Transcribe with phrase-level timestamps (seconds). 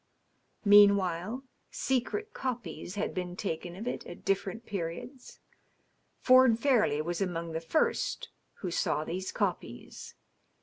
[0.65, 5.39] Meanwhile, secret copies had been taken of it at different periods.
[6.17, 8.29] Ford Fairleigh was among the first
[8.61, 10.15] who saw these copies.